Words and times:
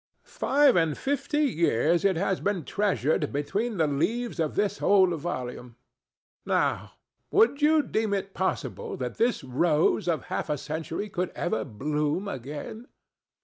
Five 0.25 0.75
and 0.75 0.97
fifty 0.97 1.41
years 1.43 2.03
it 2.03 2.15
has 2.15 2.41
been 2.41 2.65
treasured 2.65 3.31
between 3.31 3.77
the 3.77 3.85
leaves 3.85 4.39
of 4.39 4.55
this 4.55 4.81
old 4.81 5.13
volume. 5.19 5.75
Now, 6.43 6.93
would 7.29 7.61
you 7.61 7.83
deem 7.83 8.11
it 8.15 8.33
possible 8.33 8.97
that 8.97 9.17
this 9.19 9.43
rose 9.43 10.07
of 10.07 10.23
half 10.23 10.49
a 10.49 10.57
century 10.57 11.07
could 11.07 11.29
ever 11.35 11.63
bloom 11.63 12.27
again?" 12.27 12.87